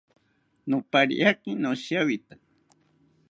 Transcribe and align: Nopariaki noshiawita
Nopariaki 0.69 1.51
noshiawita 1.61 2.33